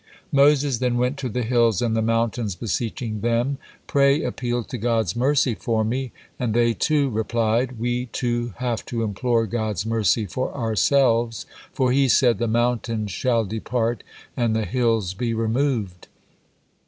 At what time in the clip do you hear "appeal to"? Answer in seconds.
4.23-4.79